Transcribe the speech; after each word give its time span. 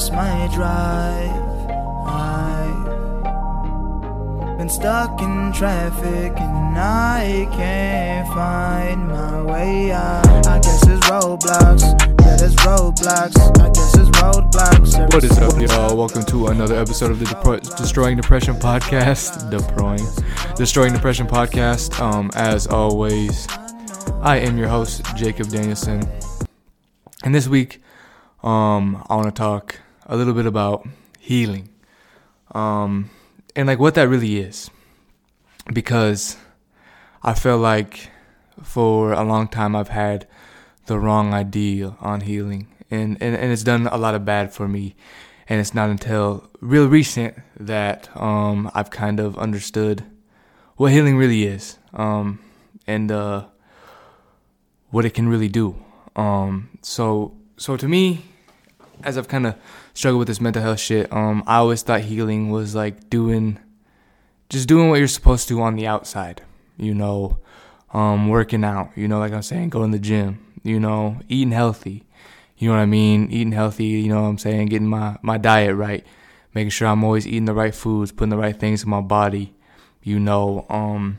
lost 0.00 0.12
my 0.12 0.48
drive. 0.54 1.68
I've 4.48 4.56
been 4.56 4.70
stuck 4.70 5.20
in 5.20 5.52
traffic 5.52 6.32
and 6.40 6.78
I 6.78 7.46
can't 7.52 8.26
find 8.28 9.08
my 9.08 9.42
way 9.42 9.92
out. 9.92 10.46
I 10.46 10.58
guess 10.60 10.86
it's 10.86 11.06
roadblocks. 11.06 11.82
Yeah, 12.22 12.36
there's 12.36 12.56
roadblocks. 12.56 13.36
I 13.60 13.68
guess 13.68 13.94
it's 13.98 14.08
roadblocks. 14.18 14.94
Every 14.94 15.14
What 15.14 15.24
is 15.24 15.36
up, 15.38 15.60
y'all? 15.60 15.94
Welcome 15.98 16.22
to 16.22 16.46
another 16.46 16.76
episode 16.76 17.10
of 17.10 17.18
the 17.18 17.26
Depro- 17.26 17.76
Destroying 17.76 18.16
Depression 18.16 18.54
podcast. 18.54 19.50
Destroying, 19.58 20.06
Destroying 20.56 20.94
Depression 20.94 21.26
podcast. 21.26 22.00
Um, 22.00 22.30
as 22.36 22.66
always, 22.66 23.46
I 24.22 24.38
am 24.38 24.56
your 24.56 24.68
host, 24.68 25.04
Jacob 25.14 25.48
Danielson, 25.48 26.08
and 27.22 27.34
this 27.34 27.48
week, 27.48 27.82
um, 28.42 29.04
I 29.10 29.16
want 29.16 29.26
to 29.26 29.38
talk 29.38 29.76
a 30.10 30.16
little 30.16 30.34
bit 30.34 30.44
about 30.44 30.86
healing, 31.18 31.70
um, 32.52 33.08
and 33.56 33.66
like 33.66 33.78
what 33.78 33.94
that 33.94 34.08
really 34.08 34.38
is, 34.38 34.70
because 35.72 36.36
I 37.22 37.34
feel 37.34 37.58
like 37.58 38.10
for 38.62 39.12
a 39.12 39.22
long 39.22 39.48
time 39.48 39.74
I've 39.74 39.88
had 39.88 40.26
the 40.86 40.98
wrong 40.98 41.32
idea 41.32 41.96
on 42.00 42.22
healing. 42.22 42.66
And, 42.90 43.16
and, 43.22 43.36
and 43.36 43.52
it's 43.52 43.62
done 43.62 43.86
a 43.86 43.96
lot 43.96 44.14
of 44.14 44.24
bad 44.24 44.52
for 44.52 44.66
me. 44.66 44.96
And 45.48 45.60
it's 45.60 45.74
not 45.74 45.90
until 45.90 46.50
real 46.60 46.88
recent 46.88 47.36
that 47.58 48.08
um, 48.16 48.70
I've 48.74 48.90
kind 48.90 49.20
of 49.20 49.38
understood 49.38 50.04
what 50.76 50.92
healing 50.92 51.16
really 51.16 51.44
is 51.44 51.78
um, 51.92 52.40
and 52.86 53.12
uh, 53.12 53.46
what 54.90 55.04
it 55.04 55.10
can 55.10 55.28
really 55.28 55.48
do. 55.48 55.76
Um, 56.16 56.70
so 56.82 57.36
so 57.56 57.76
to 57.76 57.86
me 57.86 58.24
as 59.04 59.16
I've 59.16 59.28
kind 59.28 59.46
of 59.46 59.54
struggled 60.00 60.20
with 60.20 60.28
this 60.28 60.40
mental 60.40 60.62
health 60.62 60.80
shit 60.80 61.12
um, 61.12 61.44
I 61.46 61.56
always 61.56 61.82
thought 61.82 62.00
healing 62.00 62.50
was 62.50 62.74
like 62.74 63.08
doing 63.10 63.58
just 64.48 64.66
doing 64.66 64.90
what 64.90 64.98
you're 64.98 65.08
supposed 65.08 65.48
to 65.48 65.60
on 65.62 65.76
the 65.76 65.86
outside 65.86 66.42
you 66.76 66.94
know 66.94 67.38
um, 67.92 68.28
working 68.28 68.64
out 68.64 68.90
you 68.96 69.08
know 69.08 69.18
like 69.18 69.32
I'm 69.32 69.42
saying 69.42 69.68
going 69.70 69.92
to 69.92 69.98
the 69.98 70.02
gym 70.02 70.46
you 70.62 70.80
know, 70.80 71.18
eating 71.28 71.52
healthy. 71.52 72.04
You 72.56 72.68
know 72.68 72.76
what 72.76 72.82
I 72.82 72.86
mean? 72.86 73.30
Eating 73.30 73.52
healthy, 73.52 73.84
you 73.84 74.08
know 74.08 74.22
what 74.22 74.28
I'm 74.28 74.38
saying? 74.38 74.68
Getting 74.68 74.88
my, 74.88 75.16
my 75.22 75.38
diet 75.38 75.74
right. 75.76 76.04
Making 76.54 76.70
sure 76.70 76.88
I'm 76.88 77.04
always 77.04 77.26
eating 77.26 77.44
the 77.44 77.54
right 77.54 77.74
foods, 77.74 78.12
putting 78.12 78.30
the 78.30 78.36
right 78.36 78.58
things 78.58 78.82
in 78.82 78.90
my 78.90 79.00
body. 79.00 79.54
You 80.02 80.18
know, 80.18 80.66
um, 80.68 81.18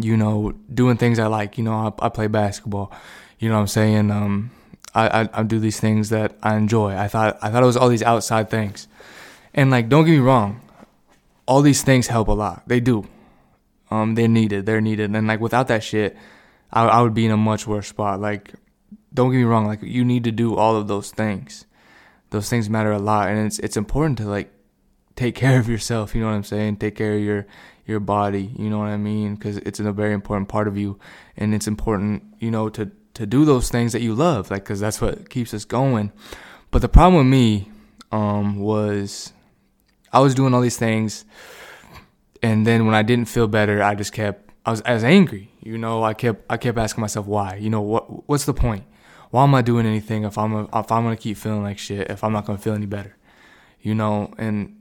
you 0.00 0.16
know, 0.16 0.54
doing 0.72 0.96
things 0.96 1.18
I 1.18 1.26
like. 1.26 1.58
You 1.58 1.64
know, 1.64 1.94
I, 2.00 2.06
I 2.06 2.08
play 2.08 2.26
basketball. 2.26 2.92
You 3.38 3.48
know 3.48 3.56
what 3.56 3.62
I'm 3.62 3.66
saying? 3.68 4.10
Um, 4.10 4.50
I, 4.94 5.22
I, 5.22 5.28
I 5.32 5.42
do 5.42 5.58
these 5.58 5.80
things 5.80 6.10
that 6.10 6.36
I 6.42 6.56
enjoy. 6.56 6.96
I 6.96 7.08
thought 7.08 7.38
I 7.42 7.50
thought 7.50 7.62
it 7.62 7.66
was 7.66 7.76
all 7.76 7.88
these 7.88 8.02
outside 8.02 8.50
things. 8.50 8.88
And 9.54 9.70
like, 9.70 9.88
don't 9.88 10.04
get 10.04 10.12
me 10.12 10.18
wrong, 10.18 10.60
all 11.46 11.62
these 11.62 11.82
things 11.82 12.06
help 12.06 12.28
a 12.28 12.32
lot. 12.32 12.62
They 12.66 12.80
do. 12.80 13.06
Um, 13.90 14.14
they're 14.14 14.28
needed. 14.28 14.64
They're 14.64 14.80
needed. 14.80 15.14
And 15.14 15.26
like 15.26 15.40
without 15.40 15.68
that 15.68 15.82
shit, 15.82 16.16
I, 16.72 16.86
I 16.86 17.02
would 17.02 17.14
be 17.14 17.26
in 17.26 17.30
a 17.30 17.36
much 17.36 17.66
worse 17.66 17.88
spot. 17.88 18.20
Like, 18.20 18.52
don't 19.12 19.30
get 19.30 19.38
me 19.38 19.44
wrong. 19.44 19.66
Like, 19.66 19.82
you 19.82 20.04
need 20.04 20.24
to 20.24 20.32
do 20.32 20.56
all 20.56 20.76
of 20.76 20.88
those 20.88 21.10
things. 21.10 21.66
Those 22.30 22.48
things 22.48 22.70
matter 22.70 22.92
a 22.92 22.98
lot, 22.98 23.28
and 23.28 23.46
it's 23.46 23.58
it's 23.58 23.76
important 23.76 24.16
to 24.18 24.24
like 24.24 24.50
take 25.16 25.34
care 25.34 25.58
of 25.60 25.68
yourself. 25.68 26.14
You 26.14 26.22
know 26.22 26.28
what 26.28 26.34
I'm 26.34 26.44
saying? 26.44 26.78
Take 26.78 26.96
care 26.96 27.14
of 27.14 27.20
your 27.20 27.46
your 27.84 28.00
body. 28.00 28.54
You 28.58 28.70
know 28.70 28.78
what 28.78 28.88
I 28.88 28.96
mean? 28.96 29.34
Because 29.34 29.58
it's 29.58 29.80
a 29.80 29.92
very 29.92 30.14
important 30.14 30.48
part 30.48 30.66
of 30.66 30.78
you, 30.78 30.98
and 31.36 31.54
it's 31.54 31.66
important, 31.66 32.22
you 32.38 32.50
know, 32.50 32.70
to 32.70 32.90
to 33.14 33.26
do 33.26 33.44
those 33.44 33.70
things 33.70 33.92
that 33.92 34.02
you 34.02 34.14
love. 34.14 34.50
Like, 34.50 34.64
because 34.64 34.80
that's 34.80 35.00
what 35.00 35.28
keeps 35.30 35.52
us 35.54 35.64
going. 35.64 36.12
But 36.70 36.82
the 36.82 36.88
problem 36.88 37.16
with 37.16 37.30
me 37.30 37.70
um, 38.10 38.58
was 38.58 39.32
I 40.12 40.20
was 40.20 40.34
doing 40.34 40.54
all 40.54 40.60
these 40.60 40.76
things, 40.76 41.24
and 42.42 42.66
then 42.66 42.86
when 42.86 42.94
I 42.94 43.02
didn't 43.02 43.26
feel 43.26 43.46
better, 43.46 43.82
I 43.82 43.94
just 43.94 44.12
kept 44.12 44.50
I 44.64 44.70
was 44.70 44.82
I 44.84 44.94
was 44.94 45.04
angry. 45.04 45.50
You 45.60 45.78
know, 45.78 46.02
I 46.02 46.14
kept 46.14 46.44
I 46.50 46.56
kept 46.56 46.78
asking 46.78 47.02
myself 47.02 47.26
why. 47.26 47.56
You 47.56 47.70
know, 47.70 47.80
what 47.80 48.28
what's 48.28 48.44
the 48.44 48.54
point? 48.54 48.84
Why 49.30 49.44
am 49.44 49.54
I 49.54 49.62
doing 49.62 49.86
anything 49.86 50.24
if 50.24 50.36
I'm 50.36 50.52
a, 50.52 50.64
if 50.64 50.92
I'm 50.92 51.04
gonna 51.04 51.16
keep 51.16 51.36
feeling 51.36 51.62
like 51.62 51.78
shit? 51.78 52.10
If 52.10 52.22
I'm 52.22 52.32
not 52.32 52.44
gonna 52.44 52.58
feel 52.58 52.74
any 52.74 52.86
better? 52.86 53.16
You 53.80 53.94
know, 53.94 54.32
and 54.38 54.78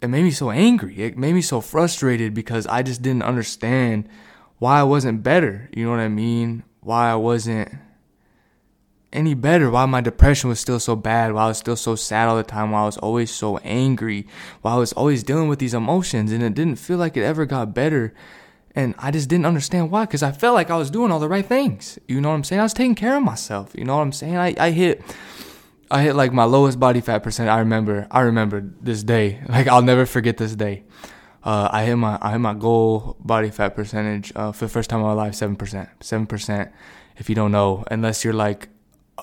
it 0.00 0.08
made 0.08 0.22
me 0.22 0.30
so 0.30 0.50
angry. 0.50 0.96
It 0.98 1.18
made 1.18 1.34
me 1.34 1.42
so 1.42 1.60
frustrated 1.60 2.32
because 2.34 2.66
I 2.66 2.82
just 2.82 3.02
didn't 3.02 3.22
understand 3.22 4.08
why 4.58 4.80
I 4.80 4.84
wasn't 4.84 5.22
better. 5.22 5.68
You 5.74 5.84
know 5.84 5.90
what 5.90 6.00
I 6.00 6.08
mean? 6.08 6.64
Why 6.82 7.10
I 7.10 7.14
wasn't 7.14 7.72
any 9.12 9.34
better, 9.34 9.70
why 9.70 9.86
my 9.86 10.00
depression 10.00 10.48
was 10.48 10.58
still 10.58 10.80
so 10.80 10.96
bad, 10.96 11.32
why 11.32 11.44
I 11.44 11.48
was 11.48 11.58
still 11.58 11.76
so 11.76 11.94
sad 11.94 12.28
all 12.28 12.36
the 12.36 12.42
time, 12.42 12.70
why 12.70 12.82
I 12.82 12.86
was 12.86 12.96
always 12.98 13.30
so 13.30 13.58
angry, 13.58 14.26
why 14.62 14.72
I 14.72 14.76
was 14.76 14.92
always 14.94 15.22
dealing 15.22 15.48
with 15.48 15.58
these 15.58 15.74
emotions 15.74 16.32
and 16.32 16.42
it 16.42 16.54
didn't 16.54 16.76
feel 16.76 16.98
like 16.98 17.16
it 17.16 17.22
ever 17.22 17.44
got 17.46 17.74
better. 17.74 18.14
And 18.74 18.94
I 18.98 19.10
just 19.10 19.28
didn't 19.28 19.44
understand 19.44 19.90
why, 19.90 20.06
because 20.06 20.22
I 20.22 20.32
felt 20.32 20.54
like 20.54 20.70
I 20.70 20.76
was 20.78 20.90
doing 20.90 21.12
all 21.12 21.20
the 21.20 21.28
right 21.28 21.44
things. 21.44 21.98
You 22.08 22.20
know 22.20 22.30
what 22.30 22.36
I'm 22.36 22.44
saying? 22.44 22.60
I 22.60 22.62
was 22.62 22.72
taking 22.72 22.94
care 22.94 23.16
of 23.16 23.22
myself. 23.22 23.72
You 23.76 23.84
know 23.84 23.96
what 23.96 24.02
I'm 24.02 24.12
saying? 24.12 24.36
I, 24.36 24.54
I 24.58 24.70
hit 24.70 25.02
I 25.90 26.00
hit 26.00 26.16
like 26.16 26.32
my 26.32 26.44
lowest 26.44 26.80
body 26.80 27.02
fat 27.02 27.22
percent. 27.22 27.50
I 27.50 27.58
remember 27.58 28.06
I 28.10 28.20
remember 28.20 28.64
this 28.80 29.02
day. 29.02 29.40
Like 29.48 29.68
I'll 29.68 29.82
never 29.82 30.06
forget 30.06 30.38
this 30.38 30.54
day. 30.56 30.84
Uh, 31.44 31.68
I 31.72 31.84
hit 31.84 31.96
my 31.96 32.18
I 32.20 32.32
hit 32.32 32.38
my 32.38 32.54
goal 32.54 33.16
body 33.20 33.50
fat 33.50 33.74
percentage 33.74 34.32
uh, 34.36 34.52
for 34.52 34.66
the 34.66 34.70
first 34.70 34.90
time 34.90 35.00
in 35.00 35.06
my 35.06 35.12
life, 35.12 35.34
seven 35.34 35.56
percent. 35.56 35.88
Seven 36.00 36.26
percent. 36.26 36.70
If 37.16 37.28
you 37.28 37.34
don't 37.34 37.52
know, 37.52 37.84
unless 37.90 38.24
you're 38.24 38.32
like 38.32 38.68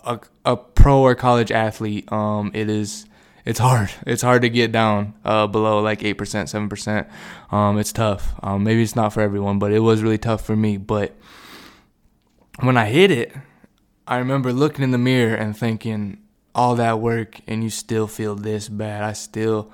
a, 0.06 0.20
a 0.46 0.58
pro 0.58 1.02
or 1.02 1.16
college 1.16 1.52
athlete, 1.52 2.12
um, 2.12 2.52
it 2.54 2.70
is 2.70 3.06
it's 3.46 3.60
hard. 3.60 3.90
It's 4.06 4.22
hard 4.22 4.42
to 4.42 4.50
get 4.50 4.72
down 4.72 5.14
uh, 5.24 5.48
below 5.48 5.82
like 5.82 6.04
eight 6.04 6.16
percent, 6.16 6.50
seven 6.50 6.70
percent. 6.70 7.08
Um, 7.52 7.80
it's 7.80 7.94
tough. 7.94 8.34
Um, 8.44 8.64
maybe 8.64 8.84
it's 8.84 8.96
not 8.96 9.14
for 9.14 9.22
everyone, 9.22 9.60
but 9.60 9.72
it 9.72 9.80
was 9.80 10.04
really 10.04 10.18
tough 10.18 10.46
for 10.46 10.56
me. 10.56 10.78
But 10.78 11.16
when 12.60 12.78
I 12.78 12.86
hit 12.86 13.12
it, 13.12 13.34
I 14.08 14.18
remember 14.18 14.52
looking 14.52 14.84
in 14.84 14.92
the 14.92 14.98
mirror 14.98 15.36
and 15.36 15.58
thinking, 15.58 16.20
all 16.54 16.76
that 16.76 17.00
work, 17.00 17.40
and 17.48 17.64
you 17.64 17.70
still 17.70 18.08
feel 18.08 18.36
this 18.36 18.68
bad. 18.68 19.04
I 19.04 19.14
still 19.14 19.72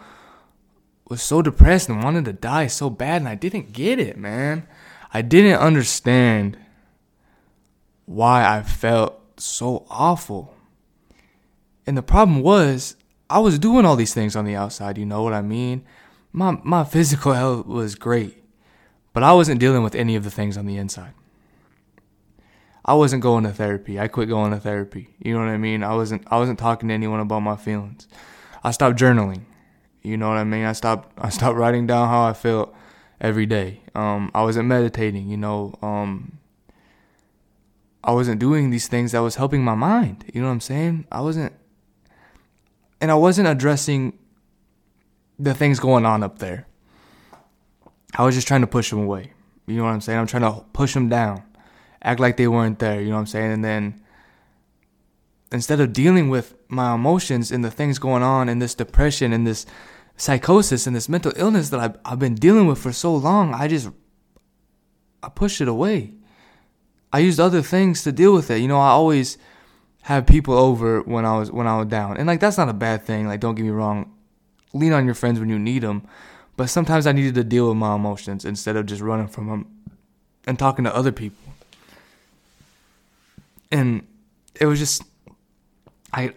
was 1.08 1.22
so 1.22 1.42
depressed 1.42 1.90
and 1.90 2.04
wanted 2.04 2.26
to 2.26 2.34
die 2.34 2.68
so 2.68 2.90
bad, 2.90 3.22
and 3.22 3.30
I 3.30 3.36
didn't 3.36 3.74
get 3.74 4.00
it, 4.00 4.18
man. 4.18 4.68
I 5.14 5.22
didn't 5.22 5.60
understand 5.60 6.58
why 8.06 8.46
I 8.46 8.64
felt 8.64 9.20
so 9.40 9.86
awful. 9.90 10.54
And 11.86 11.96
the 11.98 12.04
problem 12.04 12.42
was, 12.42 12.96
I 13.30 13.40
was 13.40 13.60
doing 13.60 13.86
all 13.86 13.96
these 13.96 14.14
things 14.14 14.36
on 14.36 14.46
the 14.46 14.56
outside, 14.56 14.98
you 14.98 15.06
know 15.06 15.24
what 15.24 15.34
I 15.34 15.42
mean? 15.42 15.84
My 16.32 16.60
my 16.64 16.84
physical 16.84 17.34
health 17.34 17.66
was 17.66 17.96
great, 17.96 18.44
but 19.14 19.24
I 19.24 19.34
wasn't 19.34 19.60
dealing 19.60 19.84
with 19.84 19.96
any 19.96 20.16
of 20.16 20.24
the 20.24 20.32
things 20.32 20.58
on 20.58 20.66
the 20.66 20.78
inside. 20.78 21.14
I 22.84 22.94
wasn't 22.94 23.24
going 23.24 23.46
to 23.46 23.52
therapy. 23.52 24.00
I 24.00 24.08
quit 24.08 24.30
going 24.30 24.52
to 24.52 24.60
therapy. 24.60 25.16
You 25.20 25.34
know 25.34 25.40
what 25.40 25.50
I 25.50 25.58
mean? 25.58 25.84
I 25.84 25.96
wasn't 25.96 26.24
I 26.30 26.38
wasn't 26.38 26.60
talking 26.60 26.90
to 26.90 26.94
anyone 26.94 27.20
about 27.20 27.40
my 27.40 27.56
feelings. 27.56 28.08
I 28.64 28.72
stopped 28.72 29.00
journaling. 29.00 29.44
You 30.06 30.18
know 30.18 30.30
what 30.30 30.38
I 30.38 30.44
mean? 30.44 30.66
I 30.66 30.74
stopped 30.74 31.12
I 31.18 31.30
stopped 31.30 31.58
writing 31.58 31.88
down 31.88 32.08
how 32.08 32.26
I 32.26 32.34
felt 32.34 32.74
every 33.20 33.46
day. 33.46 33.82
Um 33.94 34.32
I 34.34 34.44
wasn't 34.44 34.68
meditating, 34.68 35.30
you 35.30 35.38
know. 35.38 35.74
Um 35.82 36.40
I 38.04 38.12
wasn't 38.12 38.40
doing 38.40 38.70
these 38.70 38.88
things 38.88 39.14
that 39.14 39.20
was 39.20 39.36
helping 39.36 39.64
my 39.64 39.74
mind. 39.76 40.26
You 40.34 40.42
know 40.42 40.48
what 40.48 40.54
I'm 40.54 40.62
saying? 40.62 41.08
I 41.12 41.22
wasn't 41.22 41.54
and 43.02 43.12
I 43.12 43.16
wasn't 43.16 43.48
addressing 43.48 44.18
the 45.38 45.54
things 45.54 45.80
going 45.80 46.06
on 46.06 46.24
up 46.24 46.40
there. 46.40 46.68
I 48.18 48.24
was 48.24 48.36
just 48.36 48.48
trying 48.48 48.62
to 48.62 48.68
push 48.68 48.90
them 48.90 49.00
away. 49.00 49.34
You 49.68 49.78
know 49.78 49.84
what 49.84 49.90
I'm 49.90 50.02
saying? 50.02 50.20
I'm 50.20 50.28
trying 50.28 50.44
to 50.44 50.64
push 50.74 50.94
them 50.94 51.10
down, 51.10 51.44
act 52.02 52.20
like 52.20 52.38
they 52.38 52.48
weren't 52.48 52.80
there. 52.80 53.02
You 53.02 53.10
know 53.10 53.16
what 53.16 53.22
I'm 53.22 53.28
saying? 53.28 53.52
And 53.52 53.66
then 53.66 54.02
instead 55.52 55.80
of 55.80 55.94
dealing 55.94 56.30
with 56.30 56.54
my 56.68 56.94
emotions 56.94 57.52
and 57.52 57.64
the 57.64 57.72
things 57.72 58.00
going 58.00 58.24
on 58.24 58.50
and 58.50 58.62
this 58.62 58.76
depression 58.76 59.34
and 59.34 59.46
this 59.46 59.66
psychosis 60.18 60.88
and 60.88 60.96
this 60.96 61.10
mental 61.10 61.34
illness 61.36 61.70
that 61.70 61.80
I've, 61.80 61.98
I've 62.06 62.20
been 62.20 62.36
dealing 62.36 62.68
with 62.68 62.80
for 62.80 62.92
so 62.92 63.16
long, 63.16 63.54
I 63.54 63.68
just 63.68 63.90
I 65.22 65.30
pushed 65.30 65.62
it 65.62 65.68
away. 65.68 66.14
I 67.12 67.20
used 67.20 67.40
other 67.40 67.62
things 67.62 68.04
to 68.04 68.12
deal 68.12 68.34
with 68.34 68.52
it. 68.52 68.60
You 68.60 68.68
know, 68.68 68.80
I 68.80 68.90
always 68.90 69.38
have 70.04 70.28
people 70.28 70.54
over 70.54 71.02
when 71.02 71.26
I 71.26 71.38
was 71.38 71.52
when 71.52 71.68
I 71.68 71.78
was 71.78 71.88
down, 71.88 72.18
and 72.18 72.28
like 72.28 72.40
that's 72.40 72.58
not 72.58 72.70
a 72.70 72.74
bad 72.74 73.04
thing. 73.04 73.28
Like, 73.28 73.40
don't 73.40 73.56
get 73.56 73.64
me 73.64 73.70
wrong, 73.70 74.14
lean 74.74 74.94
on 74.94 75.06
your 75.06 75.16
friends 75.16 75.40
when 75.40 75.50
you 75.50 75.60
need 75.60 75.84
them. 75.84 76.08
But 76.58 76.70
sometimes 76.70 77.06
I 77.06 77.12
needed 77.12 77.36
to 77.36 77.44
deal 77.44 77.68
with 77.68 77.78
my 77.78 77.96
emotions 77.96 78.46
instead 78.46 78.78
of 78.78 78.86
just 78.86 79.02
running 79.02 79.28
from 79.28 79.48
them 79.48 79.68
and 80.48 80.58
talking 80.58 80.86
to 80.86 80.96
other 80.96 81.12
people. 81.12 81.54
And 83.72 84.08
it 84.54 84.68
was 84.68 84.80
just 84.80 85.04
I 86.14 86.34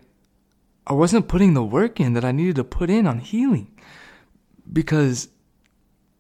I 0.89 0.95
wasn't 0.95 1.29
putting 1.29 1.55
the 1.55 1.63
work 1.63 2.01
in 2.01 2.15
that 2.15 2.25
I 2.25 2.33
needed 2.33 2.57
to 2.57 2.65
put 2.65 2.91
in 2.91 3.07
on 3.07 3.19
healing. 3.19 3.69
Because 4.71 5.29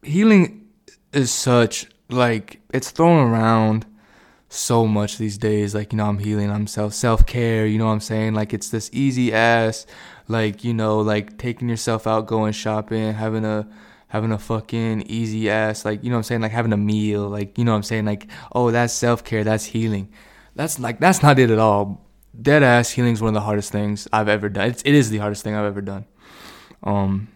healing 0.03 0.69
is 1.13 1.31
such 1.31 1.87
like 2.09 2.61
it's 2.73 2.91
thrown 2.91 3.31
around 3.31 3.87
so 4.51 4.87
much 4.87 5.19
these 5.19 5.37
days 5.37 5.75
like 5.75 5.93
you 5.93 5.99
know 5.99 6.07
I'm 6.07 6.19
healing 6.19 6.51
I'm 6.51 6.67
self 6.67 6.95
self 6.95 7.27
care 7.27 7.67
you 7.67 7.77
know 7.77 7.87
what 7.87 7.93
I'm 7.93 8.01
saying 8.01 8.33
like 8.33 8.55
it's 8.55 8.71
this 8.71 8.89
easy 8.95 9.33
ass 9.33 9.87
like 10.29 10.63
you 10.63 10.75
know, 10.75 11.01
like 11.01 11.39
taking 11.39 11.69
yourself 11.69 12.07
out, 12.07 12.27
going 12.27 12.53
shopping, 12.53 13.15
having 13.15 13.45
a 13.45 13.67
having 14.09 14.33
a 14.33 14.39
fucking 14.39 15.03
easy 15.03 15.51
ass, 15.51 15.85
like 15.85 16.05
you 16.05 16.11
know 16.11 16.17
what 16.17 16.21
I'm 16.21 16.25
saying, 16.25 16.41
like 16.43 16.53
having 16.53 16.73
a 16.73 16.77
meal, 16.77 17.29
like 17.29 17.59
you 17.59 17.65
know 17.65 17.73
what 17.73 17.79
I'm 17.79 17.83
saying, 17.83 18.05
like 18.05 18.29
oh 18.53 18.71
that's 18.71 18.93
self 18.93 19.25
care, 19.25 19.43
that's 19.43 19.65
healing. 19.65 20.13
That's 20.55 20.79
like 20.79 21.01
that's 21.01 21.23
not 21.23 21.39
it 21.39 21.51
at 21.51 21.59
all. 21.59 22.05
Dead 22.41 22.63
ass 22.63 22.91
healing 22.91 23.15
is 23.15 23.21
one 23.21 23.29
of 23.29 23.35
the 23.35 23.41
hardest 23.41 23.73
things 23.73 24.07
I've 24.13 24.29
ever 24.29 24.49
done. 24.49 24.69
It's, 24.69 24.83
it 24.83 24.95
is 24.95 25.11
the 25.11 25.19
hardest 25.19 25.43
thing 25.43 25.55
I've 25.55 25.65
ever 25.65 25.81
done. 25.81 26.05
Um, 26.83 27.29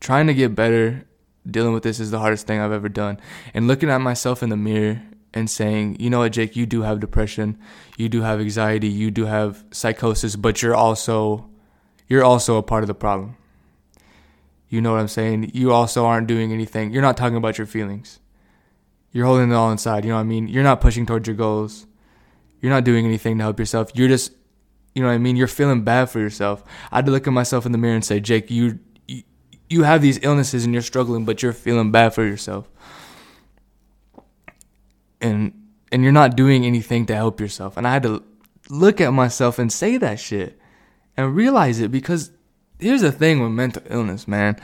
trying 0.00 0.26
to 0.26 0.34
get 0.34 0.54
better, 0.54 1.06
dealing 1.50 1.72
with 1.72 1.82
this 1.82 1.98
is 1.98 2.10
the 2.10 2.18
hardest 2.18 2.46
thing 2.46 2.60
I've 2.60 2.72
ever 2.72 2.88
done. 2.88 3.18
And 3.54 3.66
looking 3.66 3.88
at 3.88 3.98
myself 3.98 4.42
in 4.42 4.50
the 4.50 4.56
mirror 4.56 5.02
and 5.32 5.48
saying, 5.48 5.96
you 5.98 6.10
know 6.10 6.18
what, 6.18 6.32
Jake, 6.32 6.56
you 6.56 6.66
do 6.66 6.82
have 6.82 7.00
depression, 7.00 7.58
you 7.96 8.08
do 8.08 8.20
have 8.20 8.40
anxiety, 8.40 8.88
you 8.88 9.10
do 9.10 9.24
have 9.24 9.64
psychosis, 9.70 10.36
but 10.36 10.60
you're 10.60 10.74
also 10.74 11.48
you're 12.08 12.24
also 12.24 12.56
a 12.58 12.62
part 12.62 12.82
of 12.82 12.88
the 12.88 12.94
problem. 12.94 13.36
You 14.68 14.82
know 14.82 14.92
what 14.92 15.00
I'm 15.00 15.08
saying? 15.08 15.52
You 15.54 15.72
also 15.72 16.04
aren't 16.04 16.26
doing 16.26 16.52
anything. 16.52 16.92
You're 16.92 17.00
not 17.00 17.16
talking 17.16 17.36
about 17.36 17.56
your 17.56 17.66
feelings. 17.66 18.20
You're 19.12 19.24
holding 19.24 19.50
it 19.50 19.54
all 19.54 19.70
inside. 19.70 20.04
You 20.04 20.10
know 20.10 20.16
what 20.16 20.22
I 20.22 20.24
mean? 20.24 20.48
You're 20.48 20.62
not 20.62 20.80
pushing 20.82 21.06
towards 21.06 21.26
your 21.26 21.36
goals. 21.36 21.86
You're 22.62 22.70
not 22.70 22.84
doing 22.84 23.04
anything 23.04 23.36
to 23.36 23.44
help 23.44 23.58
yourself. 23.58 23.90
You're 23.94 24.08
just, 24.08 24.32
you 24.94 25.02
know 25.02 25.08
what 25.08 25.14
I 25.14 25.18
mean? 25.18 25.36
You're 25.36 25.48
feeling 25.48 25.82
bad 25.82 26.08
for 26.08 26.20
yourself. 26.20 26.64
I 26.90 26.96
had 26.96 27.06
to 27.06 27.12
look 27.12 27.26
at 27.26 27.32
myself 27.34 27.66
in 27.66 27.72
the 27.72 27.78
mirror 27.78 27.94
and 27.94 28.04
say, 28.04 28.18
Jake, 28.18 28.50
you, 28.50 28.78
you, 29.06 29.24
you 29.68 29.82
have 29.82 30.00
these 30.00 30.18
illnesses 30.22 30.64
and 30.64 30.72
you're 30.72 30.80
struggling, 30.80 31.26
but 31.26 31.42
you're 31.42 31.52
feeling 31.52 31.90
bad 31.90 32.14
for 32.14 32.24
yourself 32.24 32.70
and 35.22 35.52
and 35.90 36.02
you're 36.02 36.12
not 36.12 36.36
doing 36.36 36.66
anything 36.66 37.06
to 37.06 37.14
help 37.14 37.40
yourself. 37.40 37.76
And 37.76 37.86
I 37.86 37.92
had 37.92 38.02
to 38.02 38.22
look 38.68 39.00
at 39.00 39.12
myself 39.12 39.58
and 39.58 39.72
say 39.72 39.96
that 39.98 40.18
shit 40.18 40.58
and 41.16 41.36
realize 41.36 41.80
it 41.80 41.90
because 41.90 42.32
here's 42.78 43.02
the 43.02 43.12
thing 43.12 43.40
with 43.40 43.52
mental 43.52 43.82
illness, 43.88 44.26
man. 44.26 44.58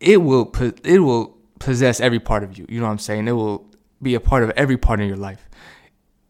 It 0.00 0.18
will 0.18 0.52
it 0.84 1.00
will 1.00 1.36
possess 1.58 2.00
every 2.00 2.20
part 2.20 2.42
of 2.42 2.56
you. 2.56 2.66
You 2.68 2.80
know 2.80 2.86
what 2.86 2.92
I'm 2.92 2.98
saying? 2.98 3.28
It 3.28 3.32
will 3.32 3.66
be 4.00 4.14
a 4.14 4.20
part 4.20 4.42
of 4.42 4.50
every 4.50 4.76
part 4.76 5.00
of 5.00 5.06
your 5.06 5.16
life. 5.16 5.44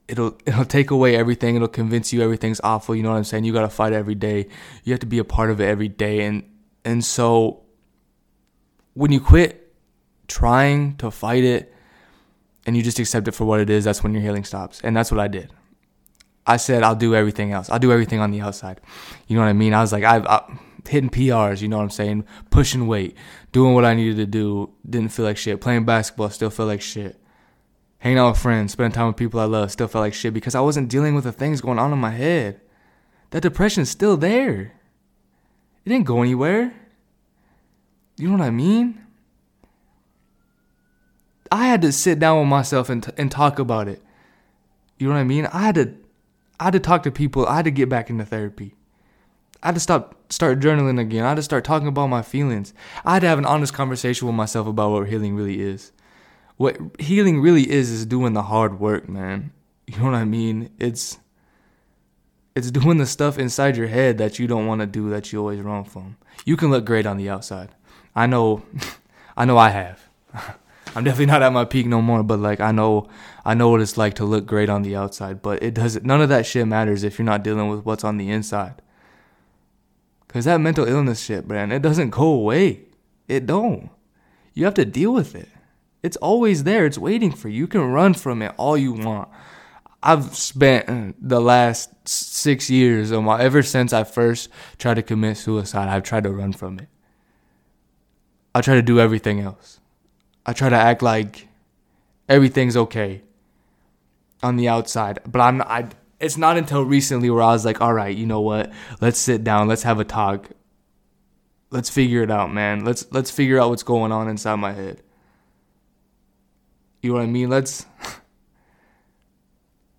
It'll 0.08 0.38
it'll 0.46 0.64
take 0.64 0.90
away 0.90 1.16
everything. 1.16 1.56
It'll 1.56 1.68
convince 1.68 2.12
you 2.12 2.22
everything's 2.22 2.60
awful. 2.64 2.96
You 2.96 3.02
know 3.02 3.10
what 3.10 3.16
I'm 3.16 3.24
saying? 3.24 3.44
You 3.44 3.52
got 3.52 3.62
to 3.62 3.68
fight 3.68 3.92
every 3.92 4.14
day. 4.14 4.48
You 4.84 4.92
have 4.92 5.00
to 5.00 5.06
be 5.06 5.18
a 5.18 5.24
part 5.24 5.50
of 5.50 5.60
it 5.60 5.66
every 5.66 5.88
day. 5.88 6.24
And 6.24 6.44
and 6.84 7.04
so 7.04 7.62
when 8.94 9.12
you 9.12 9.20
quit 9.20 9.72
trying 10.26 10.96
to 10.96 11.10
fight 11.10 11.44
it 11.44 11.74
and 12.66 12.76
you 12.76 12.82
just 12.82 12.98
accept 12.98 13.28
it 13.28 13.32
for 13.32 13.44
what 13.44 13.60
it 13.60 13.70
is, 13.70 13.84
that's 13.84 14.02
when 14.02 14.12
your 14.12 14.22
healing 14.22 14.44
stops. 14.44 14.80
And 14.82 14.96
that's 14.96 15.10
what 15.10 15.20
I 15.20 15.28
did. 15.28 15.52
I 16.46 16.56
said, 16.56 16.82
I'll 16.82 16.96
do 16.96 17.14
everything 17.14 17.52
else. 17.52 17.68
I'll 17.70 17.78
do 17.78 17.92
everything 17.92 18.20
on 18.20 18.30
the 18.30 18.40
outside. 18.40 18.80
You 19.26 19.36
know 19.36 19.42
what 19.42 19.48
I 19.48 19.52
mean? 19.52 19.74
I 19.74 19.80
was 19.80 19.92
like, 19.92 20.04
I've, 20.04 20.26
i 20.26 20.42
hitting 20.88 21.10
PRs, 21.10 21.60
you 21.60 21.68
know 21.68 21.76
what 21.76 21.82
I'm 21.82 21.90
saying? 21.90 22.24
Pushing 22.50 22.86
weight, 22.86 23.14
doing 23.52 23.74
what 23.74 23.84
I 23.84 23.94
needed 23.94 24.16
to 24.16 24.26
do. 24.26 24.70
Didn't 24.88 25.10
feel 25.10 25.26
like 25.26 25.36
shit. 25.36 25.60
Playing 25.60 25.84
basketball, 25.84 26.30
still 26.30 26.50
felt 26.50 26.68
like 26.68 26.80
shit. 26.80 27.20
Hanging 27.98 28.18
out 28.18 28.30
with 28.30 28.40
friends, 28.40 28.72
spending 28.72 28.92
time 28.92 29.08
with 29.08 29.16
people 29.16 29.40
I 29.40 29.44
love, 29.44 29.72
still 29.72 29.88
felt 29.88 30.02
like 30.02 30.14
shit 30.14 30.32
because 30.32 30.54
I 30.54 30.60
wasn't 30.60 30.88
dealing 30.88 31.14
with 31.14 31.24
the 31.24 31.32
things 31.32 31.60
going 31.60 31.78
on 31.78 31.92
in 31.92 31.98
my 31.98 32.10
head. 32.10 32.60
That 33.30 33.42
depression's 33.42 33.90
still 33.90 34.16
there. 34.16 34.72
It 35.84 35.88
didn't 35.88 36.06
go 36.06 36.22
anywhere. 36.22 36.72
You 38.16 38.28
know 38.28 38.38
what 38.38 38.46
I 38.46 38.50
mean? 38.50 39.04
I 41.50 41.66
had 41.66 41.82
to 41.82 41.92
sit 41.92 42.18
down 42.18 42.38
with 42.38 42.48
myself 42.48 42.88
and, 42.88 43.02
t- 43.02 43.12
and 43.16 43.30
talk 43.30 43.58
about 43.58 43.88
it. 43.88 44.02
You 44.98 45.08
know 45.08 45.14
what 45.14 45.20
I 45.20 45.24
mean? 45.24 45.46
I 45.46 45.60
had 45.60 45.74
to 45.76 45.94
I 46.60 46.64
had 46.64 46.72
to 46.72 46.80
talk 46.80 47.04
to 47.04 47.10
people. 47.10 47.46
I 47.46 47.56
had 47.56 47.64
to 47.66 47.70
get 47.70 47.88
back 47.88 48.10
into 48.10 48.24
therapy. 48.24 48.74
I 49.62 49.68
had 49.68 49.76
to 49.76 49.80
stop 49.80 50.16
start 50.30 50.60
journaling 50.60 51.00
again. 51.00 51.24
I 51.24 51.30
had 51.30 51.36
to 51.36 51.42
start 51.42 51.64
talking 51.64 51.88
about 51.88 52.08
my 52.08 52.22
feelings. 52.22 52.74
I 53.04 53.14
had 53.14 53.20
to 53.20 53.28
have 53.28 53.38
an 53.38 53.46
honest 53.46 53.72
conversation 53.72 54.26
with 54.26 54.34
myself 54.34 54.66
about 54.66 54.90
what 54.90 55.08
healing 55.08 55.36
really 55.36 55.60
is. 55.60 55.92
What 56.58 56.76
healing 56.98 57.40
really 57.40 57.70
is 57.70 57.88
is 57.88 58.04
doing 58.04 58.32
the 58.32 58.42
hard 58.42 58.80
work, 58.80 59.08
man. 59.08 59.52
You 59.86 59.96
know 59.98 60.06
what 60.06 60.14
I 60.14 60.24
mean? 60.24 60.70
It's 60.78 61.18
it's 62.56 62.72
doing 62.72 62.98
the 62.98 63.06
stuff 63.06 63.38
inside 63.38 63.76
your 63.76 63.86
head 63.86 64.18
that 64.18 64.40
you 64.40 64.48
don't 64.48 64.66
want 64.66 64.80
to 64.80 64.86
do 64.86 65.08
that 65.10 65.32
you 65.32 65.38
always 65.38 65.60
run 65.60 65.84
from. 65.84 66.16
You 66.44 66.56
can 66.56 66.70
look 66.70 66.84
great 66.84 67.06
on 67.06 67.16
the 67.16 67.30
outside. 67.30 67.70
I 68.14 68.26
know 68.26 68.64
I 69.36 69.44
know 69.44 69.56
I 69.56 69.70
have. 69.70 70.08
I'm 70.96 71.04
definitely 71.04 71.26
not 71.26 71.42
at 71.42 71.52
my 71.52 71.64
peak 71.64 71.86
no 71.86 72.02
more, 72.02 72.24
but 72.24 72.40
like 72.40 72.58
I 72.58 72.72
know 72.72 73.08
I 73.44 73.54
know 73.54 73.68
what 73.68 73.80
it's 73.80 73.96
like 73.96 74.14
to 74.14 74.24
look 74.24 74.44
great 74.44 74.68
on 74.68 74.82
the 74.82 74.96
outside, 74.96 75.40
but 75.40 75.62
it 75.62 75.74
doesn't 75.74 76.04
none 76.04 76.20
of 76.20 76.28
that 76.30 76.44
shit 76.44 76.66
matters 76.66 77.04
if 77.04 77.20
you're 77.20 77.24
not 77.26 77.44
dealing 77.44 77.68
with 77.68 77.84
what's 77.84 78.02
on 78.02 78.16
the 78.16 78.30
inside. 78.30 78.82
Cause 80.26 80.44
that 80.44 80.60
mental 80.60 80.88
illness 80.88 81.20
shit, 81.22 81.46
man, 81.46 81.70
it 81.70 81.82
doesn't 81.82 82.10
go 82.10 82.26
away. 82.26 82.80
It 83.28 83.46
don't. 83.46 83.90
You 84.54 84.64
have 84.64 84.74
to 84.74 84.84
deal 84.84 85.14
with 85.14 85.36
it. 85.36 85.48
It's 86.02 86.16
always 86.18 86.64
there. 86.64 86.86
It's 86.86 86.98
waiting 86.98 87.32
for 87.32 87.48
you. 87.48 87.58
You 87.58 87.66
can 87.66 87.82
run 87.82 88.14
from 88.14 88.42
it 88.42 88.52
all 88.56 88.76
you 88.76 88.92
want. 88.92 89.28
I've 90.02 90.36
spent 90.36 90.88
uh, 90.88 91.12
the 91.20 91.40
last 91.40 91.90
six 92.08 92.70
years 92.70 93.10
of 93.10 93.24
my 93.24 93.40
ever 93.42 93.62
since 93.62 93.92
I 93.92 94.04
first 94.04 94.48
tried 94.78 94.94
to 94.94 95.02
commit 95.02 95.38
suicide, 95.38 95.88
I've 95.88 96.04
tried 96.04 96.24
to 96.24 96.30
run 96.30 96.52
from 96.52 96.78
it. 96.78 96.88
I 98.54 98.60
try 98.60 98.74
to 98.74 98.82
do 98.82 99.00
everything 99.00 99.40
else. 99.40 99.80
I 100.46 100.52
try 100.52 100.68
to 100.68 100.76
act 100.76 101.02
like 101.02 101.48
everything's 102.28 102.76
okay 102.76 103.22
on 104.42 104.56
the 104.56 104.68
outside, 104.68 105.18
but 105.26 105.40
I'm 105.40 105.58
not, 105.58 105.68
I. 105.68 105.88
It's 106.20 106.36
not 106.36 106.56
until 106.56 106.84
recently 106.84 107.30
where 107.30 107.42
I 107.42 107.52
was 107.52 107.64
like, 107.64 107.80
all 107.80 107.92
right, 107.92 108.16
you 108.16 108.26
know 108.26 108.40
what? 108.40 108.72
Let's 109.00 109.18
sit 109.18 109.44
down. 109.44 109.68
Let's 109.68 109.84
have 109.84 110.00
a 110.00 110.04
talk. 110.04 110.48
Let's 111.70 111.90
figure 111.90 112.22
it 112.24 112.30
out, 112.30 112.52
man. 112.52 112.84
Let's 112.84 113.06
let's 113.12 113.30
figure 113.30 113.60
out 113.60 113.70
what's 113.70 113.84
going 113.84 114.10
on 114.10 114.28
inside 114.28 114.56
my 114.56 114.72
head. 114.72 115.02
You 117.00 117.10
know 117.10 117.16
what 117.16 117.24
I 117.24 117.26
mean? 117.26 117.48
Let's 117.48 117.86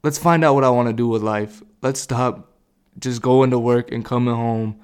let's 0.03 0.17
find 0.17 0.43
out 0.43 0.55
what 0.55 0.63
I 0.63 0.69
want 0.69 0.89
to 0.89 0.93
do 0.93 1.07
with 1.07 1.21
life. 1.21 1.61
Let's 1.81 1.99
stop 1.99 2.51
just 2.97 3.21
going 3.21 3.51
to 3.51 3.59
work 3.59 3.91
and 3.91 4.03
coming 4.03 4.33
home 4.33 4.79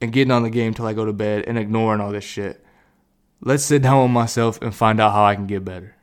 and 0.00 0.12
getting 0.12 0.30
on 0.30 0.44
the 0.44 0.50
game 0.50 0.74
till 0.74 0.86
I 0.86 0.92
go 0.92 1.04
to 1.04 1.12
bed 1.12 1.44
and 1.46 1.58
ignoring 1.58 2.00
all 2.00 2.12
this 2.12 2.24
shit 2.24 2.64
let's 3.40 3.64
sit 3.64 3.82
down 3.82 4.02
with 4.02 4.10
myself 4.10 4.60
and 4.62 4.74
find 4.74 5.00
out 5.00 5.12
how 5.12 5.24
I 5.24 5.34
can 5.34 5.46
get 5.46 5.64
better. 5.64 5.94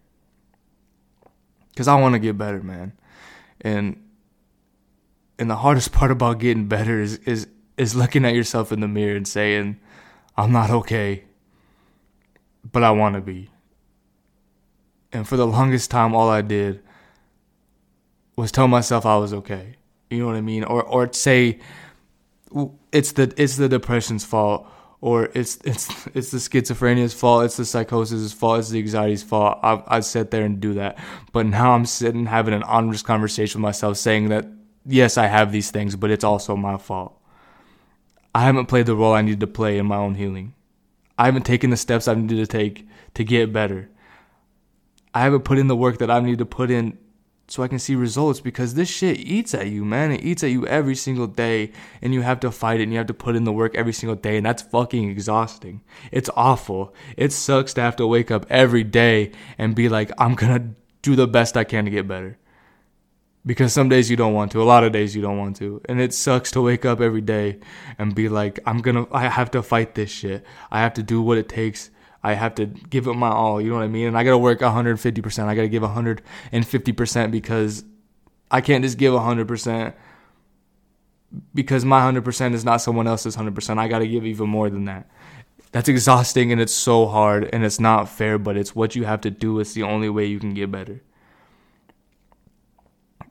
Cause 1.76 1.88
I 1.88 2.00
want 2.00 2.14
to 2.14 2.20
get 2.20 2.38
better, 2.38 2.62
man. 2.62 2.94
And 3.62 4.02
and 5.38 5.50
the 5.50 5.58
hardest 5.58 5.92
part 5.92 6.12
about 6.12 6.40
getting 6.40 6.68
better 6.68 7.02
is 7.02 7.18
is 7.20 7.48
is 7.78 7.96
looking 7.96 8.24
at 8.24 8.34
yourself 8.34 8.72
in 8.72 8.80
the 8.80 8.88
mirror 8.88 9.18
and 9.18 9.28
saying, 9.28 9.78
"I'm 10.38 10.54
not 10.54 10.70
okay, 10.70 11.26
but 12.72 12.84
I 12.84 12.92
want 12.92 13.16
to 13.16 13.22
be." 13.22 13.50
And 15.16 15.28
for 15.28 15.38
the 15.38 15.48
longest 15.58 15.92
time, 15.92 16.14
all 16.14 16.30
I 16.30 16.42
did 16.42 16.82
was 18.36 18.52
tell 18.52 18.68
myself 18.68 19.06
I 19.06 19.18
was 19.18 19.34
okay. 19.34 19.78
You 20.10 20.20
know 20.20 20.28
what 20.28 20.36
I 20.36 20.42
mean? 20.42 20.64
Or 20.64 20.84
or 20.84 21.12
say 21.14 21.60
it's 22.92 23.14
the 23.14 23.34
it's 23.38 23.58
the 23.58 23.68
depression's 23.68 24.24
fault 24.24 24.68
or 25.02 25.30
it's 25.34 25.58
it's 25.64 26.08
it's 26.14 26.32
the 26.32 26.40
schizophrenia's 26.40 27.14
fault, 27.14 27.46
it's 27.46 27.58
the 27.58 27.64
psychosis's 27.64 28.34
fault, 28.34 28.60
it's 28.60 28.70
the 28.70 28.80
anxiety's 28.80 29.24
fault. 29.24 29.60
I 29.64 29.82
I 29.88 30.00
sit 30.02 30.32
there 30.32 30.44
and 30.44 30.60
do 30.60 30.74
that, 30.76 30.98
but 31.32 31.46
now 31.46 31.74
I'm 31.74 31.86
sitting 31.86 32.26
having 32.26 32.54
an 32.54 32.64
honest 32.64 33.06
conversation 33.06 33.62
with 33.62 33.68
myself, 33.68 33.98
saying 33.98 34.30
that 34.30 34.46
yes, 34.86 35.18
I 35.18 35.28
have 35.28 35.52
these 35.52 35.72
things, 35.72 35.96
but 35.96 36.12
it's 36.12 36.24
also 36.24 36.56
my 36.56 36.78
fault. 36.78 37.20
I 38.34 38.42
haven't 38.42 38.66
played 38.66 38.86
the 38.86 38.96
role 38.96 39.14
I 39.14 39.22
needed 39.22 39.40
to 39.40 39.48
play 39.48 39.78
in 39.78 39.86
my 39.86 39.98
own 39.98 40.16
healing. 40.16 40.54
I 41.18 41.26
haven't 41.26 41.46
taken 41.46 41.70
the 41.70 41.78
steps 41.78 42.08
I 42.08 42.16
needed 42.16 42.38
to 42.38 42.48
take 42.48 42.86
to 43.14 43.24
get 43.24 43.54
better. 43.54 43.90
I 45.16 45.22
haven't 45.22 45.46
put 45.46 45.58
in 45.58 45.68
the 45.68 45.78
work 45.78 46.00
that 46.00 46.12
I 46.12 46.20
need 46.20 46.40
to 46.40 46.46
put 46.46 46.70
in 46.70 46.98
so 47.48 47.64
I 47.64 47.70
can 47.70 47.80
see 47.80 47.96
results 47.96 48.42
because 48.42 48.74
this 48.74 48.90
shit 48.90 49.18
eats 49.18 49.54
at 49.54 49.68
you, 49.68 49.86
man. 49.86 50.12
It 50.12 50.26
eats 50.26 50.44
at 50.44 50.50
you 50.50 50.68
every 50.68 50.96
single 50.96 51.26
day 51.26 51.72
and 52.02 52.14
you 52.14 52.22
have 52.22 52.42
to 52.42 52.52
fight 52.52 52.82
it 52.82 52.84
and 52.84 52.92
you 52.92 52.98
have 52.98 53.08
to 53.08 53.14
put 53.14 53.38
in 53.38 53.46
the 53.46 53.54
work 53.54 53.76
every 53.76 53.94
single 53.94 54.18
day 54.18 54.36
and 54.36 54.46
that's 54.46 54.62
fucking 54.62 55.10
exhausting. 55.10 55.82
It's 56.12 56.30
awful. 56.36 56.94
It 57.16 57.32
sucks 57.32 57.74
to 57.76 57.82
have 57.82 57.96
to 57.96 58.08
wake 58.08 58.30
up 58.30 58.46
every 58.50 58.84
day 58.84 59.32
and 59.58 59.74
be 59.74 59.88
like, 59.88 60.12
I'm 60.18 60.36
gonna 60.36 60.72
do 61.02 61.16
the 61.16 61.28
best 61.28 61.56
I 61.56 61.64
can 61.64 61.86
to 61.86 61.92
get 61.92 62.10
better. 62.10 62.38
Because 63.46 63.72
some 63.72 63.88
days 63.88 64.10
you 64.10 64.18
don't 64.18 64.34
want 64.34 64.52
to, 64.52 64.62
a 64.62 64.66
lot 64.66 64.84
of 64.84 64.92
days 64.92 65.16
you 65.16 65.22
don't 65.22 65.38
want 65.38 65.56
to. 65.58 65.80
And 65.86 66.02
it 66.02 66.14
sucks 66.14 66.52
to 66.52 66.62
wake 66.62 66.84
up 66.84 67.00
every 67.00 67.22
day 67.22 67.60
and 67.98 68.14
be 68.14 68.28
like, 68.28 68.60
I'm 68.66 68.80
gonna, 68.80 69.06
I 69.14 69.30
have 69.30 69.52
to 69.52 69.64
fight 69.64 69.96
this 69.96 70.10
shit. 70.10 70.44
I 70.72 70.82
have 70.82 70.96
to 70.96 71.04
do 71.04 71.22
what 71.22 71.38
it 71.38 71.48
takes 71.48 71.90
I 72.26 72.34
have 72.34 72.56
to 72.56 72.66
give 72.66 73.06
it 73.06 73.14
my 73.14 73.30
all. 73.30 73.62
You 73.62 73.70
know 73.70 73.76
what 73.76 73.84
I 73.84 73.88
mean? 73.88 74.08
And 74.08 74.18
I 74.18 74.24
got 74.24 74.32
to 74.32 74.38
work 74.40 74.60
150%. 74.60 75.46
I 75.46 75.54
got 75.54 75.62
to 75.62 75.70
give 75.70 75.84
150% 75.84 77.32
because 77.32 77.84
I 78.50 78.62
can't 78.62 78.84
just 78.84 78.98
give 78.98 79.14
100% 79.14 79.94
because 81.54 81.86
my 81.86 82.02
100% 82.12 82.54
is 82.54 82.66
not 82.66 82.82
someone 82.82 83.06
else's 83.06 83.38
100%. 83.38 83.78
I 83.78 83.88
got 83.88 84.00
to 84.00 84.08
give 84.08 84.26
even 84.26 84.50
more 84.50 84.72
than 84.72 84.86
that. 84.86 85.08
That's 85.72 85.88
exhausting 85.88 86.52
and 86.52 86.60
it's 86.60 86.74
so 86.74 87.06
hard 87.06 87.48
and 87.54 87.64
it's 87.64 87.80
not 87.80 88.10
fair, 88.10 88.40
but 88.40 88.58
it's 88.58 88.76
what 88.76 88.96
you 88.96 89.04
have 89.06 89.22
to 89.22 89.30
do. 89.30 89.60
It's 89.60 89.74
the 89.74 89.84
only 89.84 90.10
way 90.10 90.26
you 90.26 90.40
can 90.40 90.56
get 90.56 90.72
better. 90.72 91.04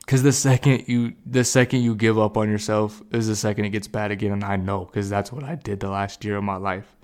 Cause 0.06 0.22
the 0.22 0.32
second 0.32 0.86
you 0.86 1.14
the 1.24 1.44
second 1.44 1.80
you 1.80 1.94
give 1.94 2.18
up 2.18 2.36
on 2.36 2.50
yourself 2.50 3.02
is 3.10 3.26
the 3.26 3.34
second 3.34 3.64
it 3.64 3.70
gets 3.70 3.88
bad 3.88 4.10
again, 4.10 4.32
and 4.32 4.44
I 4.44 4.56
know 4.56 4.84
because 4.84 5.08
that's 5.08 5.32
what 5.32 5.42
I 5.42 5.54
did 5.54 5.80
the 5.80 5.88
last 5.88 6.26
year 6.26 6.36
of 6.36 6.44
my 6.44 6.56
life. 6.56 6.94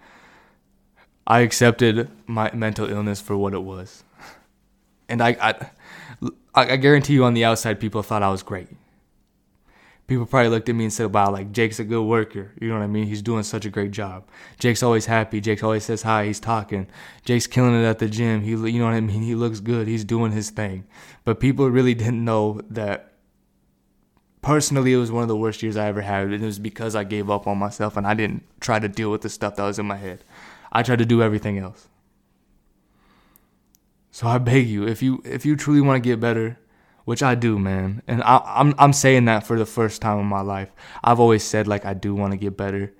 I 1.30 1.40
accepted 1.42 2.10
my 2.26 2.50
mental 2.52 2.90
illness 2.90 3.20
for 3.20 3.36
what 3.36 3.54
it 3.54 3.62
was, 3.62 4.02
and 5.08 5.22
I 5.22 5.36
I, 5.40 6.72
I 6.72 6.76
guarantee 6.76 7.12
you 7.12 7.22
on 7.22 7.34
the 7.34 7.44
outside 7.44 7.78
people 7.78 8.02
thought 8.02 8.24
I 8.24 8.30
was 8.30 8.42
great. 8.42 8.66
People 10.08 10.26
probably 10.26 10.48
looked 10.48 10.68
at 10.68 10.74
me 10.74 10.82
and 10.82 10.92
said, 10.92 11.14
"Wow, 11.14 11.30
like 11.30 11.52
Jake's 11.52 11.78
a 11.78 11.84
good 11.84 12.02
worker." 12.02 12.50
You 12.60 12.66
know 12.66 12.74
what 12.74 12.82
I 12.82 12.88
mean? 12.88 13.06
He's 13.06 13.22
doing 13.22 13.44
such 13.44 13.64
a 13.64 13.70
great 13.70 13.92
job. 13.92 14.24
Jake's 14.58 14.82
always 14.82 15.06
happy. 15.06 15.40
Jake's 15.40 15.62
always 15.62 15.84
says 15.84 16.02
hi. 16.02 16.26
He's 16.26 16.40
talking. 16.40 16.88
Jake's 17.24 17.46
killing 17.46 17.80
it 17.80 17.86
at 17.86 18.00
the 18.00 18.08
gym. 18.08 18.40
He, 18.42 18.50
you 18.50 18.80
know 18.80 18.86
what 18.86 18.94
I 18.94 19.00
mean? 19.00 19.22
He 19.22 19.36
looks 19.36 19.60
good. 19.60 19.86
He's 19.86 20.04
doing 20.04 20.32
his 20.32 20.50
thing. 20.50 20.84
But 21.24 21.38
people 21.38 21.70
really 21.70 21.94
didn't 21.94 22.24
know 22.24 22.60
that 22.68 23.12
personally 24.42 24.94
it 24.94 24.96
was 24.96 25.12
one 25.12 25.22
of 25.22 25.28
the 25.28 25.36
worst 25.36 25.62
years 25.62 25.76
I 25.76 25.86
ever 25.86 26.00
had. 26.00 26.24
And 26.24 26.42
it 26.42 26.44
was 26.44 26.58
because 26.58 26.96
I 26.96 27.04
gave 27.04 27.30
up 27.30 27.46
on 27.46 27.58
myself 27.58 27.96
and 27.96 28.04
I 28.04 28.14
didn't 28.14 28.42
try 28.58 28.80
to 28.80 28.88
deal 28.88 29.12
with 29.12 29.20
the 29.20 29.28
stuff 29.28 29.54
that 29.54 29.62
was 29.64 29.78
in 29.78 29.86
my 29.86 29.96
head. 29.96 30.24
I 30.72 30.82
tried 30.82 30.98
to 31.00 31.06
do 31.06 31.22
everything 31.22 31.58
else. 31.58 31.88
So 34.10 34.26
I 34.26 34.38
beg 34.38 34.66
you, 34.66 34.86
if 34.86 35.02
you 35.02 35.22
if 35.24 35.46
you 35.46 35.56
truly 35.56 35.80
want 35.80 36.02
to 36.02 36.08
get 36.08 36.20
better, 36.20 36.58
which 37.04 37.22
I 37.22 37.34
do, 37.34 37.58
man, 37.58 38.02
and 38.06 38.22
I, 38.22 38.42
I'm 38.44 38.74
I'm 38.78 38.92
saying 38.92 39.24
that 39.26 39.46
for 39.46 39.58
the 39.58 39.66
first 39.66 40.02
time 40.02 40.18
in 40.18 40.26
my 40.26 40.40
life. 40.40 40.70
I've 41.02 41.20
always 41.20 41.44
said 41.44 41.68
like 41.68 41.84
I 41.84 41.94
do 41.94 42.14
want 42.14 42.32
to 42.32 42.36
get 42.36 42.56
better. 42.56 42.92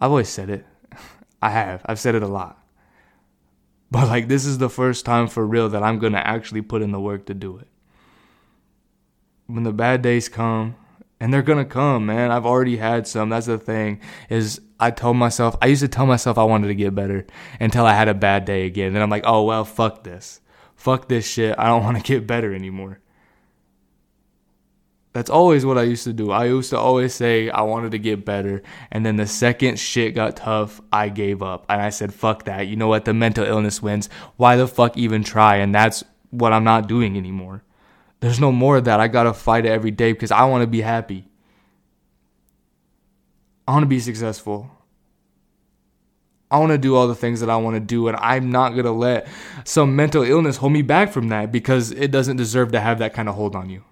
I've 0.00 0.10
always 0.10 0.28
said 0.28 0.50
it. 0.50 0.66
I 1.42 1.50
have. 1.50 1.82
I've 1.86 2.00
said 2.00 2.14
it 2.14 2.22
a 2.22 2.28
lot. 2.28 2.62
But 3.90 4.08
like 4.08 4.28
this 4.28 4.44
is 4.44 4.58
the 4.58 4.68
first 4.68 5.04
time 5.04 5.28
for 5.28 5.46
real 5.46 5.68
that 5.70 5.82
I'm 5.82 5.98
gonna 5.98 6.18
actually 6.18 6.62
put 6.62 6.82
in 6.82 6.92
the 6.92 7.00
work 7.00 7.26
to 7.26 7.34
do 7.34 7.58
it. 7.58 7.68
When 9.46 9.62
the 9.62 9.72
bad 9.72 10.02
days 10.02 10.28
come, 10.28 10.74
and 11.20 11.32
they're 11.32 11.42
gonna 11.42 11.64
come, 11.64 12.06
man. 12.06 12.30
I've 12.30 12.46
already 12.46 12.76
had 12.76 13.06
some. 13.06 13.28
That's 13.28 13.46
the 13.46 13.58
thing. 13.58 14.00
Is 14.28 14.60
I 14.78 14.90
told 14.90 15.16
myself 15.16 15.56
I 15.60 15.66
used 15.66 15.82
to 15.82 15.88
tell 15.88 16.06
myself 16.06 16.38
I 16.38 16.44
wanted 16.44 16.68
to 16.68 16.74
get 16.74 16.94
better 16.94 17.26
until 17.60 17.86
I 17.86 17.94
had 17.94 18.08
a 18.08 18.14
bad 18.14 18.44
day 18.44 18.66
again. 18.66 18.92
Then 18.92 19.02
I'm 19.02 19.10
like, 19.10 19.24
oh 19.26 19.42
well, 19.44 19.64
fuck 19.64 20.04
this, 20.04 20.40
fuck 20.76 21.08
this 21.08 21.26
shit. 21.26 21.54
I 21.58 21.66
don't 21.66 21.84
want 21.84 21.96
to 21.96 22.02
get 22.02 22.26
better 22.26 22.54
anymore. 22.54 23.00
That's 25.14 25.30
always 25.30 25.66
what 25.66 25.78
I 25.78 25.82
used 25.82 26.04
to 26.04 26.12
do. 26.12 26.30
I 26.30 26.44
used 26.44 26.70
to 26.70 26.78
always 26.78 27.12
say 27.14 27.50
I 27.50 27.62
wanted 27.62 27.90
to 27.92 27.98
get 27.98 28.24
better. 28.24 28.62
And 28.92 29.04
then 29.04 29.16
the 29.16 29.26
second 29.26 29.80
shit 29.80 30.14
got 30.14 30.36
tough, 30.36 30.80
I 30.92 31.08
gave 31.08 31.42
up. 31.42 31.66
And 31.68 31.80
I 31.80 31.90
said, 31.90 32.14
fuck 32.14 32.44
that. 32.44 32.68
You 32.68 32.76
know 32.76 32.86
what? 32.86 33.04
The 33.04 33.14
mental 33.14 33.44
illness 33.44 33.82
wins. 33.82 34.08
Why 34.36 34.54
the 34.54 34.68
fuck 34.68 34.96
even 34.96 35.24
try? 35.24 35.56
And 35.56 35.74
that's 35.74 36.04
what 36.30 36.52
I'm 36.52 36.62
not 36.62 36.86
doing 36.88 37.16
anymore. 37.16 37.64
There's 38.20 38.40
no 38.40 38.50
more 38.50 38.78
of 38.78 38.84
that. 38.84 39.00
I 39.00 39.08
gotta 39.08 39.32
fight 39.32 39.64
it 39.64 39.70
every 39.70 39.90
day 39.90 40.12
because 40.12 40.32
I 40.32 40.44
wanna 40.44 40.66
be 40.66 40.80
happy. 40.80 41.28
I 43.66 43.72
wanna 43.72 43.86
be 43.86 44.00
successful. 44.00 44.70
I 46.50 46.58
wanna 46.58 46.78
do 46.78 46.96
all 46.96 47.06
the 47.06 47.14
things 47.14 47.40
that 47.40 47.50
I 47.50 47.56
wanna 47.56 47.80
do. 47.80 48.08
And 48.08 48.16
I'm 48.16 48.50
not 48.50 48.70
gonna 48.70 48.92
let 48.92 49.28
some 49.64 49.94
mental 49.94 50.22
illness 50.22 50.56
hold 50.56 50.72
me 50.72 50.82
back 50.82 51.12
from 51.12 51.28
that 51.28 51.52
because 51.52 51.92
it 51.92 52.10
doesn't 52.10 52.38
deserve 52.38 52.72
to 52.72 52.80
have 52.80 52.98
that 52.98 53.14
kind 53.14 53.28
of 53.28 53.36
hold 53.36 53.54
on 53.54 53.70
you. 53.70 53.84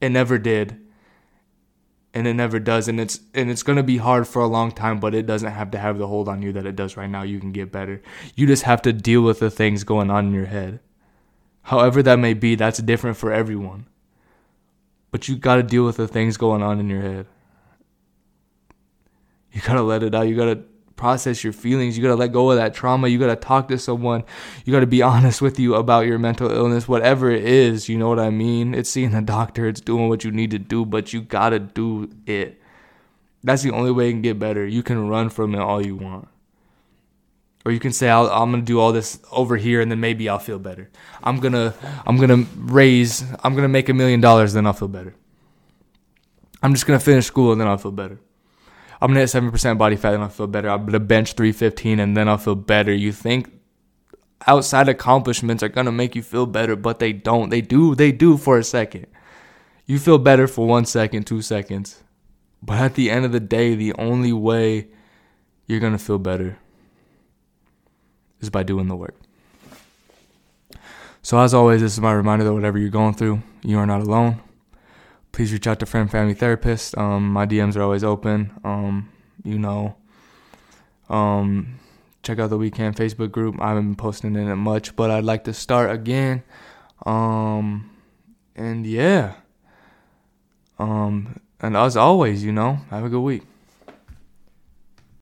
It 0.00 0.10
never 0.10 0.38
did. 0.38 0.78
And 2.14 2.26
it 2.26 2.34
never 2.34 2.58
does. 2.58 2.88
And 2.88 2.98
it's 2.98 3.20
and 3.34 3.50
it's 3.50 3.62
gonna 3.62 3.82
be 3.82 3.98
hard 3.98 4.26
for 4.26 4.40
a 4.40 4.46
long 4.46 4.72
time, 4.72 4.98
but 4.98 5.14
it 5.14 5.26
doesn't 5.26 5.52
have 5.52 5.70
to 5.72 5.78
have 5.78 5.98
the 5.98 6.06
hold 6.06 6.28
on 6.28 6.40
you 6.40 6.52
that 6.52 6.66
it 6.66 6.74
does 6.74 6.96
right 6.96 7.10
now. 7.10 7.22
You 7.22 7.38
can 7.38 7.52
get 7.52 7.70
better. 7.70 8.00
You 8.34 8.46
just 8.46 8.62
have 8.62 8.80
to 8.82 8.92
deal 8.92 9.20
with 9.20 9.40
the 9.40 9.50
things 9.50 9.84
going 9.84 10.10
on 10.10 10.26
in 10.26 10.32
your 10.32 10.46
head. 10.46 10.80
However 11.70 12.02
that 12.02 12.18
may 12.18 12.34
be, 12.34 12.56
that's 12.56 12.80
different 12.80 13.16
for 13.16 13.32
everyone. 13.32 13.86
But 15.12 15.28
you 15.28 15.36
gotta 15.36 15.62
deal 15.62 15.84
with 15.84 15.98
the 15.98 16.08
things 16.08 16.36
going 16.36 16.62
on 16.62 16.80
in 16.80 16.88
your 16.88 17.00
head. 17.00 17.26
You 19.52 19.60
gotta 19.60 19.82
let 19.82 20.02
it 20.02 20.14
out. 20.14 20.26
You 20.28 20.34
gotta 20.34 20.62
process 21.00 21.42
your 21.42 21.52
feelings. 21.52 21.96
You 21.96 22.02
got 22.02 22.10
to 22.10 22.14
let 22.16 22.30
go 22.30 22.50
of 22.50 22.58
that 22.58 22.74
trauma. 22.74 23.08
You 23.08 23.18
got 23.18 23.28
to 23.28 23.36
talk 23.36 23.68
to 23.68 23.78
someone. 23.78 24.22
You 24.66 24.72
got 24.72 24.80
to 24.80 24.86
be 24.86 25.00
honest 25.12 25.40
with 25.40 25.58
you 25.58 25.74
about 25.74 26.06
your 26.06 26.18
mental 26.18 26.50
illness, 26.50 26.86
whatever 26.86 27.30
it 27.30 27.42
is. 27.42 27.88
You 27.88 27.96
know 27.96 28.08
what 28.10 28.18
I 28.18 28.28
mean? 28.28 28.74
It's 28.74 28.90
seeing 28.90 29.14
a 29.14 29.22
doctor, 29.22 29.66
it's 29.66 29.80
doing 29.80 30.08
what 30.10 30.24
you 30.24 30.30
need 30.30 30.50
to 30.50 30.58
do, 30.58 30.84
but 30.84 31.14
you 31.14 31.22
got 31.22 31.50
to 31.50 31.58
do 31.58 32.10
it. 32.26 32.60
That's 33.42 33.62
the 33.62 33.70
only 33.70 33.90
way 33.90 34.08
you 34.08 34.12
can 34.12 34.22
get 34.22 34.38
better. 34.38 34.66
You 34.66 34.82
can 34.82 35.08
run 35.08 35.30
from 35.30 35.54
it 35.54 35.60
all 35.60 35.84
you 35.84 35.96
want. 35.96 36.28
Or 37.64 37.72
you 37.72 37.78
can 37.78 37.92
say 37.92 38.08
i 38.08 38.42
am 38.42 38.50
gonna 38.50 38.62
do 38.62 38.80
all 38.80 38.92
this 38.92 39.20
over 39.30 39.56
here, 39.56 39.80
and 39.80 39.90
then 39.90 40.00
maybe 40.00 40.28
I'll 40.28 40.38
feel 40.38 40.58
better. 40.58 40.90
I'm 41.22 41.40
gonna 41.40 41.74
I'm 42.06 42.16
gonna 42.16 42.46
raise 42.56 43.22
I'm 43.44 43.54
gonna 43.54 43.68
make 43.68 43.88
a 43.88 43.94
million 43.94 44.20
dollars, 44.20 44.54
then 44.54 44.66
I'll 44.66 44.72
feel 44.72 44.88
better. 44.88 45.14
I'm 46.62 46.72
just 46.72 46.86
gonna 46.86 47.00
finish 47.00 47.26
school, 47.26 47.52
and 47.52 47.60
then 47.60 47.68
I'll 47.68 47.78
feel 47.78 47.92
better. 47.92 48.18
I'm 49.00 49.10
gonna 49.10 49.20
hit 49.20 49.28
seven 49.28 49.50
percent 49.50 49.78
body 49.78 49.96
fat 49.96 50.14
and 50.14 50.22
I'll 50.22 50.30
feel 50.30 50.46
better. 50.46 50.70
I'm 50.70 50.86
gonna 50.86 51.00
bench 51.00 51.34
315 51.34 52.00
and 52.00 52.16
then 52.16 52.28
I'll 52.28 52.38
feel 52.38 52.54
better. 52.54 52.92
You 52.92 53.12
think 53.12 53.52
outside 54.46 54.88
accomplishments 54.88 55.62
are 55.62 55.68
gonna 55.68 55.92
make 55.92 56.14
you 56.14 56.22
feel 56.22 56.46
better, 56.46 56.76
but 56.76 56.98
they 56.98 57.12
don't. 57.12 57.50
They 57.50 57.60
do. 57.60 57.94
They 57.94 58.10
do 58.10 58.38
for 58.38 58.58
a 58.58 58.64
second. 58.64 59.06
You 59.84 59.98
feel 59.98 60.18
better 60.18 60.46
for 60.46 60.66
one 60.66 60.86
second, 60.86 61.26
two 61.26 61.42
seconds, 61.42 62.02
but 62.62 62.78
at 62.78 62.94
the 62.94 63.10
end 63.10 63.26
of 63.26 63.32
the 63.32 63.40
day, 63.40 63.74
the 63.74 63.92
only 63.94 64.32
way 64.32 64.88
you're 65.66 65.80
gonna 65.80 65.98
feel 65.98 66.18
better 66.18 66.58
is 68.40 68.50
by 68.50 68.62
doing 68.62 68.88
the 68.88 68.96
work. 68.96 69.14
So 71.22 71.38
as 71.38 71.52
always, 71.52 71.80
this 71.80 71.92
is 71.92 72.00
my 72.00 72.12
reminder 72.12 72.44
that 72.44 72.54
whatever 72.54 72.78
you're 72.78 72.88
going 72.88 73.14
through, 73.14 73.42
you 73.62 73.78
are 73.78 73.86
not 73.86 74.00
alone 74.00 74.40
please 75.32 75.52
reach 75.52 75.66
out 75.66 75.78
to 75.80 75.86
friend, 75.86 76.10
family, 76.10 76.34
therapist. 76.34 76.96
Um, 76.98 77.32
my 77.32 77.46
DMs 77.46 77.76
are 77.76 77.82
always 77.82 78.04
open. 78.04 78.52
Um, 78.64 79.10
you 79.44 79.58
know, 79.58 79.96
um, 81.08 81.78
check 82.22 82.38
out 82.38 82.50
the 82.50 82.58
weekend 82.58 82.96
Facebook 82.96 83.30
group. 83.30 83.56
I 83.60 83.68
haven't 83.68 83.88
been 83.88 83.96
posting 83.96 84.36
in 84.36 84.48
it 84.48 84.56
much, 84.56 84.96
but 84.96 85.10
I'd 85.10 85.24
like 85.24 85.44
to 85.44 85.52
start 85.52 85.90
again. 85.90 86.42
Um, 87.06 87.90
and 88.56 88.86
yeah. 88.86 89.34
Um, 90.78 91.40
and 91.60 91.76
as 91.76 91.96
always, 91.96 92.44
you 92.44 92.52
know, 92.52 92.80
have 92.90 93.04
a 93.04 93.08
good 93.08 93.20
week. 93.20 93.42